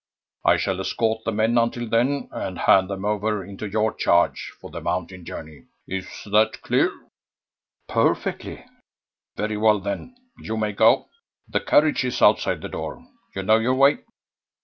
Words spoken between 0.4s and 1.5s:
I shall escort the